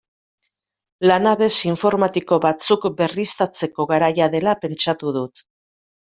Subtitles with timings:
[1.09, 5.45] Lanabes informatiko batzuk berriztatzeko garaia dela pentsatu dut.